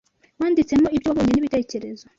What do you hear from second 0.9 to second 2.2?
ibyo wabonye nibitekerezo